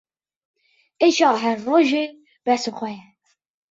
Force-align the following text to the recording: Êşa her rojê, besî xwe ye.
Êşa 1.05 1.29
her 1.41 1.57
rojê, 1.67 2.05
besî 2.45 2.71
xwe 2.77 2.91
ye. 2.97 3.03